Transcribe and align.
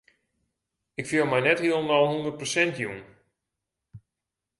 Ik 0.99 1.05
fiel 1.09 1.27
my 1.31 1.39
net 1.47 1.59
hielendal 1.63 2.05
hûndert 2.11 2.39
persint 2.39 2.77
jûn. 2.81 2.99